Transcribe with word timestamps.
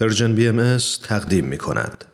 پرژن 0.00 0.34
بی 0.34 0.48
ام 0.48 0.78
تقدیم 1.02 1.44
می 1.44 1.58
کند. 1.58 2.04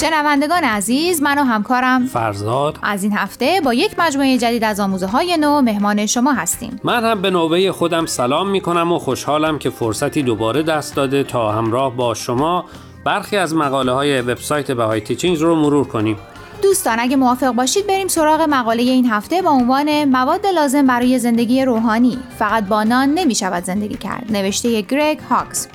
شنوندگان 0.00 0.64
عزیز 0.64 1.22
من 1.22 1.38
و 1.38 1.42
همکارم 1.42 2.06
فرزاد 2.06 2.78
از 2.82 3.02
این 3.02 3.12
هفته 3.12 3.60
با 3.64 3.74
یک 3.74 3.94
مجموعه 3.98 4.38
جدید 4.38 4.64
از 4.64 4.80
آموزه 4.80 5.06
های 5.06 5.36
نو 5.36 5.60
مهمان 5.60 6.06
شما 6.06 6.32
هستیم 6.32 6.80
من 6.84 7.04
هم 7.04 7.22
به 7.22 7.30
نوبه 7.30 7.72
خودم 7.72 8.06
سلام 8.06 8.50
می 8.50 8.60
کنم 8.60 8.92
و 8.92 8.98
خوشحالم 8.98 9.58
که 9.58 9.70
فرصتی 9.70 10.22
دوباره 10.22 10.62
دست 10.62 10.96
داده 10.96 11.24
تا 11.24 11.52
همراه 11.52 11.96
با 11.96 12.14
شما 12.14 12.64
برخی 13.08 13.36
از 13.36 13.54
مقاله 13.54 13.92
های 13.92 14.20
وبسایت 14.20 14.70
بهای 14.72 15.00
تیچینگ 15.00 15.40
رو 15.40 15.56
مرور 15.56 15.88
کنیم. 15.88 16.16
دوستان 16.62 17.00
اگه 17.00 17.16
موافق 17.16 17.50
باشید 17.50 17.86
بریم 17.86 18.08
سراغ 18.08 18.40
مقاله 18.40 18.82
این 18.82 19.06
هفته 19.06 19.42
با 19.42 19.50
عنوان 19.50 20.04
مواد 20.04 20.46
لازم 20.46 20.86
برای 20.86 21.18
زندگی 21.18 21.64
روحانی. 21.64 22.18
فقط 22.38 22.64
با 22.64 22.84
نان 22.84 23.08
نمی 23.14 23.34
شود 23.34 23.64
زندگی 23.64 23.96
کرد. 23.96 24.26
نوشته 24.30 24.80
گرگ 24.80 25.18
هاکس. 25.30 25.68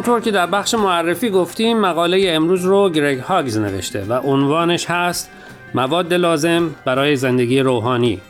همونطور 0.00 0.20
که 0.20 0.30
در 0.30 0.46
بخش 0.46 0.74
معرفی 0.74 1.30
گفتیم 1.30 1.78
مقاله 1.78 2.32
امروز 2.34 2.64
رو 2.64 2.90
گرگ 2.90 3.18
هاگز 3.18 3.58
نوشته 3.58 4.04
و 4.04 4.12
عنوانش 4.12 4.90
هست 4.90 5.30
مواد 5.74 6.14
لازم 6.14 6.74
برای 6.84 7.16
زندگی 7.16 7.60
روحانی. 7.60 8.20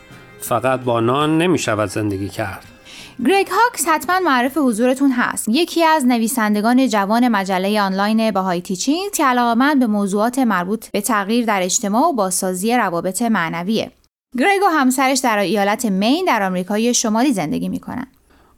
فقط 0.41 0.81
با 0.81 1.01
نان 1.01 1.39
نمی 1.39 1.59
شود 1.59 1.89
زندگی 1.89 2.29
کرد. 2.29 2.65
گرگ 3.25 3.49
هاکس 3.49 3.89
حتما 3.89 4.21
معرف 4.25 4.59
حضورتون 4.59 5.11
هست. 5.11 5.49
یکی 5.49 5.85
از 5.85 6.07
نویسندگان 6.07 6.89
جوان 6.89 7.29
مجله 7.29 7.81
آنلاین 7.81 8.31
باهای 8.31 8.61
تیچینگ 8.61 9.11
که 9.11 9.25
علاقمند 9.25 9.81
به 9.81 9.87
موضوعات 9.87 10.39
مربوط 10.39 10.87
به 10.93 11.01
تغییر 11.01 11.47
در 11.47 11.63
اجتماع 11.63 12.09
و 12.09 12.13
بازسازی 12.13 12.75
روابط 12.75 13.23
معنویه. 13.23 13.91
گرگ 14.39 14.63
و 14.63 14.71
همسرش 14.73 15.19
در 15.19 15.39
ایالت 15.39 15.85
مین 15.85 16.25
در 16.25 16.43
آمریکای 16.43 16.95
شمالی 16.95 17.33
زندگی 17.33 17.69
می‌کنن. 17.69 18.07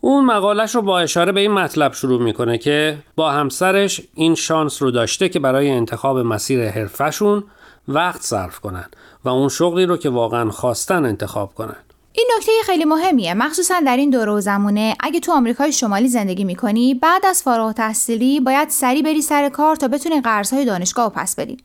اون 0.05 0.25
مقالش 0.25 0.75
رو 0.75 0.83
با 0.83 1.01
اشاره 1.01 1.33
به 1.33 1.41
این 1.41 1.51
مطلب 1.51 1.93
شروع 1.93 2.23
می‌کنه 2.23 2.59
که 2.59 2.99
با 3.17 3.31
همسرش 3.31 4.01
این 4.15 4.35
شانس 4.35 4.83
رو 4.83 4.91
داشته 4.91 5.29
که 5.29 5.41
برای 5.41 5.71
انتخاب 5.71 6.19
مسیر 6.19 6.69
حرفشون 6.69 7.45
وقت 7.89 8.23
صرف 8.23 8.61
کنن 8.61 8.85
و 9.25 9.29
اون 9.29 9.49
شغلی 9.49 9.87
رو 9.87 9.97
که 9.97 10.11
واقعا 10.11 10.51
خواستن 10.51 11.05
انتخاب 11.05 11.55
کنن. 11.55 11.77
این 12.13 12.27
نکته 12.37 12.53
خیلی 12.67 12.85
مهمیه. 12.85 13.35
مخصوصا 13.35 13.75
در 13.87 13.97
این 13.97 14.11
دوره 14.11 14.33
و 14.33 14.41
زمونه 14.41 14.97
اگه 15.01 15.21
تو 15.21 15.33
آمریکای 15.33 15.73
شمالی 15.73 16.09
زندگی 16.09 16.45
می‌کنی 16.45 16.95
بعد 16.95 17.27
از 17.27 17.43
فارغ 17.43 17.73
تحصیلی 17.73 18.41
باید 18.41 18.69
سری 18.69 19.03
بری 19.03 19.23
سر 19.23 19.49
کار 19.49 19.77
تا 19.77 19.89
بتونی 19.89 20.21
قرضهای 20.21 20.65
دانشگاه 20.65 21.07
و 21.07 21.11
پس 21.11 21.35
بدی. 21.37 21.57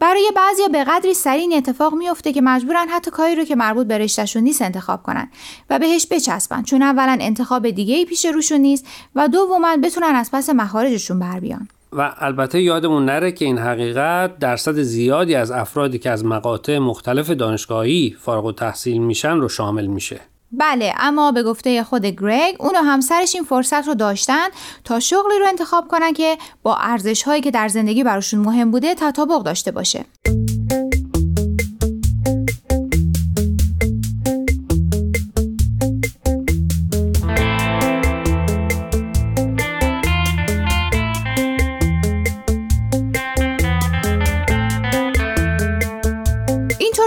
برای 0.00 0.30
بعضیا 0.36 0.68
به 0.68 0.84
قدری 0.84 1.14
سریع 1.14 1.40
این 1.40 1.52
اتفاق 1.52 1.94
میفته 1.94 2.32
که 2.32 2.40
مجبورن 2.40 2.88
حتی 2.88 3.10
کاری 3.10 3.34
رو 3.34 3.44
که 3.44 3.56
مربوط 3.56 3.86
به 3.86 3.98
رشتهشون 3.98 4.42
نیست 4.42 4.62
انتخاب 4.62 5.02
کنن 5.02 5.30
و 5.70 5.78
بهش 5.78 6.06
بچسبن 6.10 6.62
چون 6.62 6.82
اولا 6.82 7.18
انتخاب 7.20 7.70
دیگه 7.70 7.94
ای 7.94 8.04
پیش 8.04 8.24
روشون 8.24 8.60
نیست 8.60 8.86
و 9.14 9.28
دوما 9.28 9.76
بتونن 9.84 10.14
از 10.14 10.30
پس 10.32 10.50
مخارجشون 10.50 11.18
بر 11.18 11.40
بیان. 11.40 11.68
و 11.92 12.14
البته 12.18 12.62
یادمون 12.62 13.04
نره 13.04 13.32
که 13.32 13.44
این 13.44 13.58
حقیقت 13.58 14.38
درصد 14.38 14.78
زیادی 14.78 15.34
از 15.34 15.50
افرادی 15.50 15.98
که 15.98 16.10
از 16.10 16.24
مقاطع 16.24 16.78
مختلف 16.78 17.30
دانشگاهی 17.30 18.16
فارغ 18.20 18.44
و 18.44 18.52
تحصیل 18.52 18.98
میشن 18.98 19.36
رو 19.36 19.48
شامل 19.48 19.86
میشه. 19.86 20.20
بله 20.52 20.94
اما 20.98 21.32
به 21.32 21.42
گفته 21.42 21.84
خود 21.84 22.06
گرگ 22.06 22.56
اون 22.58 22.76
و 22.76 22.78
همسرش 22.78 23.34
این 23.34 23.44
فرصت 23.44 23.86
رو 23.86 23.94
داشتن 23.94 24.48
تا 24.84 25.00
شغلی 25.00 25.38
رو 25.38 25.46
انتخاب 25.48 25.88
کنن 25.88 26.12
که 26.12 26.38
با 26.62 26.76
ارزش 26.76 27.22
هایی 27.22 27.42
که 27.42 27.50
در 27.50 27.68
زندگی 27.68 28.04
براشون 28.04 28.40
مهم 28.40 28.70
بوده 28.70 28.94
تطابق 28.94 29.42
داشته 29.42 29.70
باشه. 29.70 30.04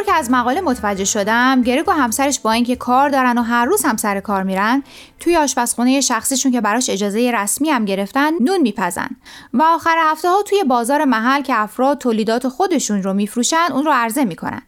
از 0.10 0.32
مقاله 0.32 0.62
متوجه 0.62 1.06
شدم 1.06 1.62
گرگ 1.62 1.88
و 1.88 1.92
همسرش 1.92 2.40
با 2.40 2.52
اینکه 2.52 2.76
کار 2.76 3.10
دارن 3.10 3.38
و 3.38 3.42
هر 3.42 3.66
روز 3.66 3.86
هم 3.86 3.98
سر 3.98 4.20
کار 4.20 4.44
میرن 4.44 4.84
توی 5.20 5.38
آشپزخونه 5.38 6.02
شخصیشون 6.02 6.52
که 6.52 6.62
براش 6.62 6.90
اجازه 6.90 7.32
رسمی 7.36 7.70
هم 7.70 7.86
گرفتن 7.86 8.32
نون 8.44 8.62
میپزن. 8.62 9.10
و 9.54 9.64
آخر 9.64 9.96
هفته 10.04 10.30
ها 10.30 10.44
توی 10.44 10.64
بازار 10.64 11.06
محل 11.06 11.42
که 11.42 11.54
افراد 11.60 11.98
تولیدات 11.98 12.48
خودشون 12.48 13.04
رو 13.04 13.14
میفروشن 13.14 13.68
اون 13.72 13.86
رو 13.86 13.92
عرضه 13.92 14.26
می‌کنن. 14.26 14.62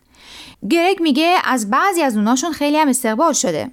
گرگ 0.69 1.01
میگه 1.01 1.35
از 1.43 1.69
بعضی 1.69 2.01
از 2.01 2.17
اوناشون 2.17 2.51
خیلی 2.51 2.77
هم 2.77 2.87
استقبال 2.87 3.33
شده. 3.33 3.71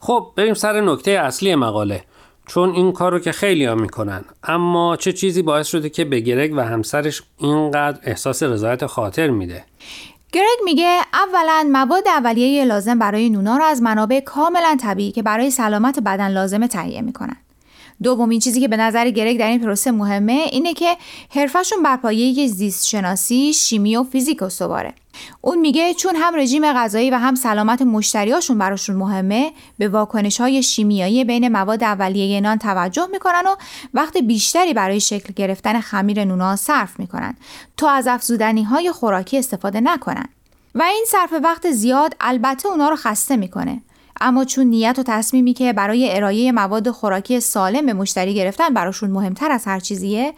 خب 0.00 0.32
بریم 0.36 0.54
سر 0.54 0.80
نکته 0.80 1.10
اصلی 1.10 1.54
مقاله. 1.54 2.04
چون 2.46 2.70
این 2.70 2.92
کار 2.92 3.12
رو 3.12 3.18
که 3.18 3.32
خیلی 3.32 3.64
ها 3.64 3.74
می‌کنن. 3.74 4.24
اما 4.44 4.96
چه 4.96 5.12
چیزی 5.12 5.42
باعث 5.42 5.66
شده 5.66 5.88
که 5.90 6.04
به 6.04 6.20
گرگ 6.20 6.52
و 6.56 6.60
همسرش 6.60 7.22
اینقدر 7.38 7.98
احساس 8.02 8.42
رضایت 8.42 8.86
خاطر 8.86 9.30
میده؟ 9.30 9.64
گرگ 10.32 10.58
میگه 10.64 11.00
اولا 11.12 11.68
مواد 11.72 12.08
اولیه 12.08 12.64
لازم 12.64 12.98
برای 12.98 13.30
نونا 13.30 13.56
رو 13.56 13.64
از 13.64 13.82
منابع 13.82 14.20
کاملا 14.20 14.76
طبیعی 14.80 15.12
که 15.12 15.22
برای 15.22 15.50
سلامت 15.50 15.98
بدن 15.98 16.28
لازمه 16.28 16.68
تهیه 16.68 17.00
می‌کنن. 17.00 17.36
دومین 18.02 18.40
چیزی 18.40 18.60
که 18.60 18.68
به 18.68 18.76
نظر 18.76 19.10
گرگ 19.10 19.38
در 19.38 19.48
این 19.48 19.60
پروسه 19.60 19.90
مهمه 19.90 20.32
اینه 20.32 20.74
که 20.74 20.96
حرفشون 21.30 21.82
بر 21.82 21.96
پایه 21.96 22.46
زیست 22.46 22.86
شناسی، 22.86 23.52
شیمی 23.52 23.96
و 23.96 24.02
فیزیک 24.02 24.42
استواره. 24.42 24.94
اون 25.40 25.58
میگه 25.58 25.94
چون 25.94 26.16
هم 26.16 26.34
رژیم 26.34 26.72
غذایی 26.72 27.10
و 27.10 27.14
هم 27.14 27.34
سلامت 27.34 27.82
مشتریاشون 27.82 28.58
براشون 28.58 28.96
مهمه 28.96 29.52
به 29.78 29.88
واکنش 29.88 30.40
های 30.40 30.62
شیمیایی 30.62 31.24
بین 31.24 31.48
مواد 31.48 31.84
اولیه 31.84 32.40
نان 32.40 32.58
توجه 32.58 33.06
می‌کنن 33.12 33.42
و 33.46 33.56
وقت 33.94 34.16
بیشتری 34.16 34.74
برای 34.74 35.00
شکل 35.00 35.32
گرفتن 35.36 35.80
خمیر 35.80 36.24
نونا 36.24 36.56
صرف 36.56 36.98
می‌کنن 36.98 37.36
تا 37.76 37.90
از 37.90 38.06
افزودنی 38.06 38.62
های 38.62 38.92
خوراکی 38.92 39.38
استفاده 39.38 39.80
نکنن 39.80 40.28
و 40.74 40.82
این 40.82 41.04
صرف 41.08 41.32
وقت 41.44 41.70
زیاد 41.70 42.16
البته 42.20 42.68
اونا 42.68 42.88
رو 42.88 42.96
خسته 42.96 43.36
می‌کنه 43.36 43.82
اما 44.22 44.44
چون 44.44 44.66
نیت 44.66 44.98
و 44.98 45.02
تصمیمی 45.02 45.52
که 45.52 45.72
برای 45.72 46.16
ارائه 46.16 46.52
مواد 46.52 46.90
خوراکی 46.90 47.40
سالم 47.40 47.86
به 47.86 47.92
مشتری 47.92 48.34
گرفتن 48.34 48.74
براشون 48.74 49.10
مهمتر 49.10 49.50
از 49.50 49.64
هر 49.66 49.80
چیزیه 49.80 50.32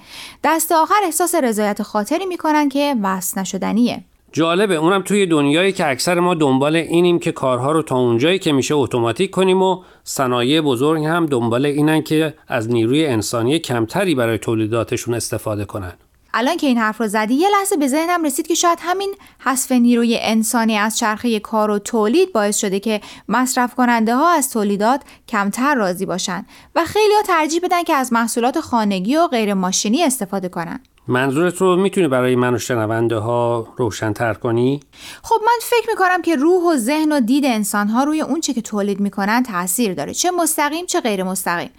دست 0.45 0.73
آخر 0.73 1.01
احساس 1.05 1.35
رضایت 1.35 1.83
خاطری 1.83 2.27
می‌کنن 2.27 2.69
که 2.69 2.97
وصل 3.03 3.41
نشدنیه. 3.41 4.05
جالبه 4.33 4.75
اونم 4.75 5.03
توی 5.03 5.27
دنیایی 5.27 5.73
که 5.73 5.91
اکثر 5.91 6.21
ما 6.21 6.35
دنبال 6.35 6.77
اینیم 6.77 7.19
که 7.19 7.33
کارها 7.33 7.73
رو 7.73 7.83
تا 7.83 7.97
اونجایی 7.97 8.39
که 8.39 8.53
میشه 8.53 8.75
اتوماتیک 8.75 9.31
کنیم 9.31 9.63
و 9.63 9.83
صنایع 10.05 10.61
بزرگ 10.61 11.05
هم 11.05 11.27
دنبال 11.27 11.67
اینن 11.67 12.03
که 12.03 12.35
از 12.49 12.71
نیروی 12.71 13.07
انسانی 13.07 13.59
کمتری 13.59 14.15
برای 14.15 14.39
تولیداتشون 14.39 15.15
استفاده 15.15 15.65
کنن. 15.65 15.93
الان 16.37 16.57
که 16.57 16.67
این 16.67 16.79
حرف 16.79 17.01
رو 17.01 17.09
زدی 17.09 17.35
یه 17.35 17.49
لحظه 17.59 17.77
به 17.77 17.89
ذهنم 17.89 18.25
رسید 18.25 18.47
که 18.47 18.55
شاید 18.55 18.79
همین 18.83 19.15
حذف 19.39 19.73
نیروی 19.73 20.19
انسانی 20.21 20.79
از 20.79 20.99
چرخه 20.99 21.41
کار 21.41 21.71
و 21.71 21.79
تولید 21.79 22.33
باعث 22.33 22.59
شده 22.59 22.81
که 22.81 23.01
مصرف 23.29 23.75
کننده 23.75 24.15
ها 24.15 24.31
از 24.31 24.51
تولیدات 24.51 25.01
کمتر 25.29 25.75
راضی 25.75 26.07
باشن 26.07 26.47
و 26.75 26.85
خیلی 26.85 27.15
ها 27.15 27.23
ترجیح 27.23 27.61
بدن 27.63 27.83
که 27.83 27.95
از 27.95 28.13
محصولات 28.13 28.61
خانگی 28.61 29.17
و 29.17 29.27
غیر 29.27 29.55
ماشینی 29.55 30.03
استفاده 30.03 30.49
کنن. 30.49 30.81
منظورت 31.09 31.57
رو 31.57 31.77
می‌تونی 31.77 32.09
برای 32.09 32.37
من 32.37 32.55
و 32.55 32.59
شنونده 32.59 33.17
ها 33.17 33.69
روشنتر 33.77 34.35
کنی؟ 34.35 34.81
خب 35.23 35.37
من 35.41 35.59
فکر 35.63 35.91
می‌کنم 35.91 36.23
که 36.23 36.37
روح 36.37 36.63
و 36.63 36.77
ذهن 36.77 37.13
و 37.13 37.21
دید 37.21 37.45
انسان 37.45 37.89
ها 37.89 38.05
روی 38.05 38.21
اونچه 38.21 38.53
که 38.53 38.63
تولید 38.63 39.01
می‌کنن 39.01 39.43
تاثیر 39.43 39.95
داره 39.95 40.15
چه 40.15 40.31
مستقیم 40.31 40.87
چه 40.87 41.01
غیر 41.01 41.23
مستقیم. 41.23 41.71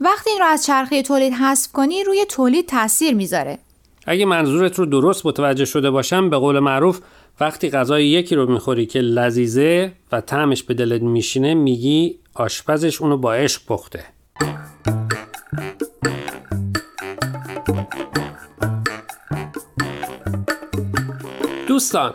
وقتی 0.00 0.30
این 0.30 0.38
رو 0.38 0.46
از 0.46 0.64
چرخه 0.64 1.02
تولید 1.02 1.32
حذف 1.32 1.72
کنی 1.72 2.04
روی 2.04 2.24
تولید 2.24 2.66
تاثیر 2.66 3.14
می‌ذاره. 3.14 3.58
اگه 4.06 4.24
منظورت 4.24 4.78
رو 4.78 4.86
درست 4.86 5.26
متوجه 5.26 5.64
شده 5.64 5.90
باشم 5.90 6.30
به 6.30 6.36
قول 6.36 6.58
معروف 6.58 7.00
وقتی 7.40 7.70
غذای 7.70 8.06
یکی 8.06 8.34
رو 8.34 8.52
می‌خوری 8.52 8.86
که 8.86 9.00
لذیذه 9.00 9.92
و 10.12 10.20
طعمش 10.20 10.62
به 10.62 10.74
دلت 10.74 11.02
میشینه 11.02 11.54
میگی 11.54 12.18
آشپزش 12.34 13.00
اونو 13.00 13.16
با 13.16 13.34
عشق 13.34 13.62
پخته. 13.66 14.04
دوستان 21.68 22.14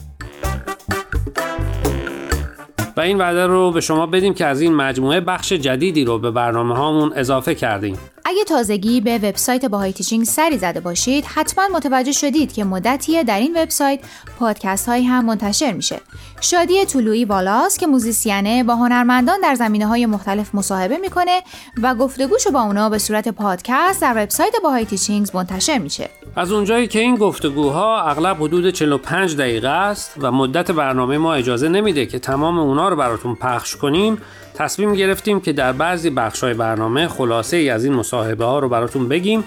و 2.97 3.01
این 3.01 3.17
وعده 3.17 3.47
رو 3.47 3.71
به 3.71 3.81
شما 3.81 4.05
بدیم 4.05 4.33
که 4.33 4.45
از 4.45 4.61
این 4.61 4.73
مجموعه 4.73 5.19
بخش 5.19 5.53
جدیدی 5.53 6.05
رو 6.05 6.19
به 6.19 6.31
برنامه 6.31 6.75
هامون 6.75 7.13
اضافه 7.15 7.55
کردیم. 7.55 7.97
اگه 8.31 8.43
تازگی 8.43 9.01
به 9.01 9.17
وبسایت 9.17 9.65
باهای 9.65 9.93
تیچینگ 9.93 10.25
سری 10.25 10.57
زده 10.57 10.79
باشید 10.79 11.25
حتما 11.25 11.63
متوجه 11.73 12.11
شدید 12.11 12.53
که 12.53 12.63
مدتیه 12.63 13.23
در 13.23 13.39
این 13.39 13.57
وبسایت 13.57 13.99
پادکست 14.39 14.89
هایی 14.89 15.05
هم 15.05 15.25
منتشر 15.25 15.71
میشه. 15.71 15.99
شادی 16.41 16.85
طلوعی 16.85 17.25
والاست 17.25 17.79
که 17.79 17.87
موزیسینه 17.87 18.63
با 18.63 18.75
هنرمندان 18.75 19.39
در 19.43 19.55
زمینه 19.55 19.87
های 19.87 20.05
مختلف 20.05 20.55
مصاحبه 20.55 20.97
می‌کنه 20.97 21.41
و 21.83 21.95
گفتگوشو 21.95 22.51
با 22.51 22.61
اونا 22.61 22.89
به 22.89 22.97
صورت 22.97 23.27
پادکست 23.27 24.01
در 24.01 24.13
وبسایت 24.23 24.53
باهای 24.63 24.85
تیچینگز 24.85 25.35
منتشر 25.35 25.77
میشه. 25.77 26.09
از 26.35 26.51
اونجایی 26.51 26.87
که 26.87 26.99
این 26.99 27.15
گفتگوها 27.15 28.01
اغلب 28.01 28.43
حدود 28.43 28.69
45 28.69 29.35
دقیقه 29.35 29.67
است 29.67 30.13
و 30.17 30.31
مدت 30.31 30.71
برنامه 30.71 31.17
ما 31.17 31.33
اجازه 31.33 31.69
نمیده 31.69 32.05
که 32.05 32.19
تمام 32.19 32.59
اونا 32.59 32.89
رو 32.89 32.95
براتون 32.95 33.35
پخش 33.35 33.75
کنیم 33.75 34.17
تصمیم 34.61 34.93
گرفتیم 34.93 35.39
که 35.41 35.53
در 35.53 35.71
بعضی 35.71 36.09
بخشای 36.09 36.53
برنامه 36.53 37.07
خلاصه 37.07 37.57
ای 37.57 37.69
از 37.69 37.83
این 37.83 37.93
مصاحبه 37.93 38.45
ها 38.45 38.59
رو 38.59 38.69
براتون 38.69 39.07
بگیم 39.07 39.43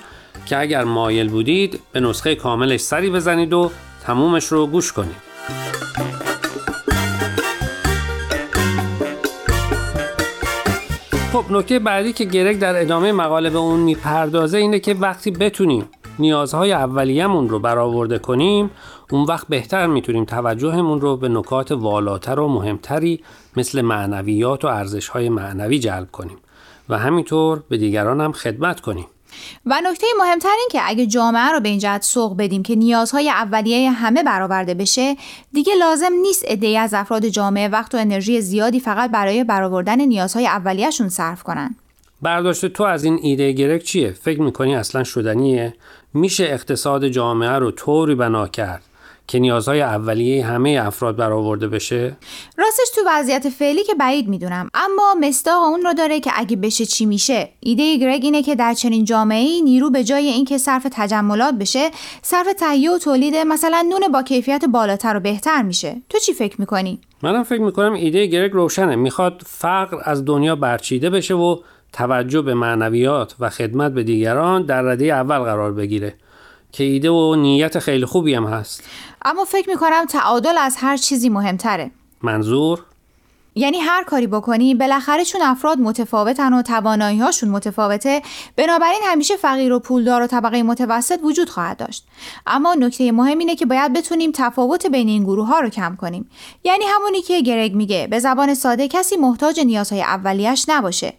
که 0.47 0.59
اگر 0.59 0.85
مایل 0.85 1.29
بودید 1.29 1.81
به 1.93 2.01
نسخه 2.01 2.35
کاملش 2.35 2.81
سری 2.81 3.11
بزنید 3.11 3.53
و 3.53 3.71
تمومش 4.07 4.47
رو 4.47 4.67
گوش 4.67 4.93
کنید. 4.93 5.17
خب 11.33 11.45
نکته 11.51 11.79
بعدی 11.79 12.13
که 12.13 12.25
گرگ 12.25 12.59
در 12.59 12.81
ادامه 12.81 13.13
مقاله 13.13 13.51
به 13.51 13.59
اون 13.59 13.81
می‌پردازه 13.81 14.59
اینه 14.59 14.79
که 14.79 14.95
وقتی 14.95 15.31
بتونیم 15.31 15.89
نیازهای 16.19 16.73
اولیه‌مون 16.73 17.49
رو 17.49 17.59
برآورده 17.59 18.19
کنیم 18.19 18.71
اون 19.11 19.25
وقت 19.25 19.49
بهتر 19.49 19.87
می‌تونیم 19.87 20.25
توجهمون 20.25 21.01
رو 21.01 21.17
به 21.17 21.29
نکات 21.29 21.73
والاتر 21.73 22.41
و 22.41 22.49
مهمتری 22.49 23.21
مثل 23.57 23.81
معنویات 23.81 24.65
و 24.65 24.69
ارزشهای 24.69 25.29
معنوی 25.29 25.79
جلب 25.79 26.11
کنیم 26.11 26.37
و 26.89 26.99
همینطور 26.99 27.63
به 27.69 27.77
دیگران 27.77 28.21
هم 28.21 28.33
خدمت 28.33 28.81
کنیم. 28.81 29.07
و 29.67 29.81
نکته 29.85 30.07
مهمتر 30.19 30.55
این 30.59 30.69
که 30.73 30.81
اگه 30.85 31.07
جامعه 31.07 31.53
رو 31.53 31.61
به 31.61 31.69
این 31.69 31.79
جهت 31.79 32.03
سوق 32.03 32.37
بدیم 32.37 32.63
که 32.63 32.75
نیازهای 32.75 33.31
اولیه 33.31 33.91
همه 33.91 34.23
برآورده 34.23 34.75
بشه 34.75 35.17
دیگه 35.53 35.75
لازم 35.75 36.13
نیست 36.23 36.45
عده‌ای 36.45 36.77
از 36.77 36.95
افراد 36.95 37.29
جامعه 37.29 37.69
وقت 37.69 37.95
و 37.95 37.99
انرژی 37.99 38.41
زیادی 38.41 38.81
فقط 38.81 39.11
برای 39.11 39.45
برآوردن 39.45 40.01
نیازهای 40.01 40.47
اولیهشون 40.47 41.09
صرف 41.09 41.43
کنن. 41.43 41.77
برداشت 42.23 42.67
تو 42.67 42.85
از 42.85 43.05
این 43.05 43.19
ایده 43.23 43.53
گرک 43.53 43.83
چیه؟ 43.83 44.11
فکر 44.11 44.43
می‌کنی 44.43 44.77
اصلا 44.77 45.05
شدنیه؟ 45.05 45.75
میشه 46.15 46.45
اقتصاد 46.45 47.09
جامعه 47.09 47.51
رو 47.51 47.71
طوری 47.71 48.15
بنا 48.15 48.49
کرد 48.49 48.83
که 49.27 49.39
نیازهای 49.39 49.83
اولیه 49.83 50.47
همه 50.47 50.83
افراد 50.85 51.17
برآورده 51.17 51.69
بشه؟ 51.69 52.17
راستش 52.59 52.91
تو 52.95 53.01
وضعیت 53.07 53.49
فعلی 53.49 53.85
که 53.85 53.95
بعید 53.95 54.29
می‌دونم. 54.29 54.69
اما 54.75 55.15
مستاق 55.21 55.63
اون 55.63 55.83
رو 55.83 55.93
داره 55.93 56.21
که 56.21 56.31
اگه 56.35 56.57
بشه 56.57 56.87
چی 56.87 57.07
میشه؟ 57.07 57.49
ایده 57.61 57.97
گرگ 57.97 58.25
اینه 58.25 58.43
که 58.43 58.55
در 58.55 58.75
چنین 58.75 59.05
جامعه 59.05 59.61
نیرو 59.61 59.91
به 59.91 60.05
جای 60.05 60.27
اینکه 60.27 60.59
صرف 60.59 60.87
تجملات 60.93 61.55
بشه 61.55 61.91
صرف 62.23 62.53
تهیه 62.53 62.91
و 62.91 62.99
تولید 62.99 63.37
مثلا 63.37 63.87
نون 63.89 64.13
با 64.13 64.23
کیفیت 64.23 64.65
بالاتر 64.65 65.17
و 65.17 65.21
بهتر 65.21 65.63
میشه. 65.63 66.03
تو 66.09 66.19
چی 66.19 66.33
فکر 66.33 66.61
می‌کنی؟ 66.61 67.01
منم 67.23 67.43
فکر 67.43 67.61
می‌کنم 67.61 67.93
ایده 67.93 68.27
گرگ 68.27 68.53
روشنه. 68.53 68.97
می‌خواد 68.97 69.43
فقر 69.47 69.99
از 70.05 70.25
دنیا 70.25 70.57
برچیده 70.57 71.11
بشه 71.11 71.35
و 71.35 71.57
توجه 71.95 72.43
به 72.43 72.55
معنویات 72.55 73.35
و 73.41 73.51
خدمت 73.51 73.93
به 73.93 74.03
دیگران 74.03 74.63
در 74.63 74.83
رده 74.83 75.05
اول 75.05 75.39
قرار 75.39 75.73
بگیره 75.73 76.15
که 76.73 76.85
ایده 76.85 77.11
و 77.11 77.35
نیت 77.35 77.79
خیلی 77.79 78.05
خوبی 78.05 78.35
هم 78.35 78.45
هست. 78.45 78.83
اما 79.25 79.45
فکر 79.45 79.69
می‌کنم 79.69 80.05
تعادل 80.05 80.59
از 80.59 80.77
هر 80.79 80.97
چیزی 80.97 81.29
مهمتره. 81.29 81.91
منظور؟ 82.23 82.85
یعنی 83.57 83.79
هر 83.79 84.05
کاری 84.05 84.27
بکنی 84.27 84.75
بالاخره 84.75 85.25
چون 85.25 85.43
افراد 85.43 85.79
متفاوتن 85.79 86.53
و 86.53 86.63
توانایی 86.63 87.19
هاشون 87.19 87.49
متفاوته 87.49 88.23
بنابراین 88.57 89.01
همیشه 89.05 89.37
فقیر 89.37 89.73
و 89.73 89.79
پولدار 89.79 90.23
و 90.23 90.27
طبقه 90.27 90.63
متوسط 90.63 91.21
وجود 91.23 91.51
خواهد 91.51 91.77
داشت. 91.77 92.07
اما 92.47 92.75
نکته 92.75 93.13
مهم 93.13 93.39
اینه 93.39 93.57
که 93.57 93.67
باید 93.67 93.93
بتونیم 93.93 94.31
تفاوت 94.35 94.87
بین 94.87 95.09
این 95.09 95.25
گروه 95.25 95.47
ها 95.47 95.61
رو 95.61 95.69
کم 95.69 95.97
کنیم. 95.97 96.31
یعنی 96.65 96.85
همونی 96.85 97.23
که 97.23 97.41
گرگ 97.41 97.75
میگه 97.75 98.09
به 98.11 98.19
زبان 98.19 98.55
ساده 98.55 98.89
کسی 98.89 99.17
محتاج 99.17 99.61
نیازهای 99.61 100.03
اولیش 100.03 100.65
نباشه. 100.69 101.13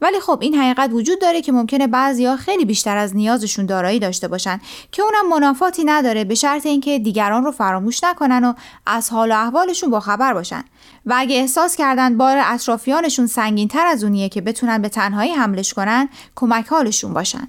ولی 0.00 0.20
خب 0.20 0.38
این 0.42 0.54
حقیقت 0.54 0.90
وجود 0.92 1.20
داره 1.20 1.42
که 1.42 1.52
ممکنه 1.52 1.86
بعضیا 1.86 2.36
خیلی 2.36 2.64
بیشتر 2.64 2.96
از 2.96 3.16
نیازشون 3.16 3.66
دارایی 3.66 3.98
داشته 3.98 4.28
باشن 4.28 4.60
که 4.92 5.02
اونم 5.02 5.28
منافاتی 5.28 5.84
نداره 5.84 6.24
به 6.24 6.34
شرط 6.34 6.66
اینکه 6.66 6.98
دیگران 6.98 7.44
رو 7.44 7.52
فراموش 7.52 8.04
نکنن 8.04 8.44
و 8.44 8.54
از 8.86 9.10
حال 9.10 9.32
و 9.32 9.34
احوالشون 9.34 9.90
با 9.90 10.00
خبر 10.00 10.34
باشن. 10.34 10.64
و 11.06 11.14
اگه 11.16 11.36
احساس 11.36 11.76
کردن 11.76 12.18
بار 12.18 12.36
اطرافیانشون 12.44 13.26
سنگین 13.26 13.68
تر 13.68 13.86
از 13.86 14.04
اونیه 14.04 14.28
که 14.28 14.40
بتونن 14.40 14.82
به 14.82 14.88
تنهایی 14.88 15.32
حملش 15.32 15.74
کنن 15.74 16.08
کمک 16.34 16.68
حالشون 16.68 17.12
باشن. 17.12 17.48